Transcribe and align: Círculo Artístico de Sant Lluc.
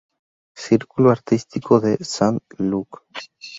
Círculo 0.63 1.11
Artístico 1.17 1.79
de 1.85 1.93
Sant 2.15 2.43
Lluc. 2.57 3.03